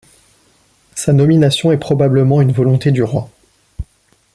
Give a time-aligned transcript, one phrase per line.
[0.95, 3.29] Sa nomination est probablement une volonté du roi.